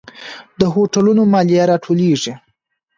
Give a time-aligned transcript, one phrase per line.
[0.59, 2.33] د هوټلونو مالیه راټولیږي؟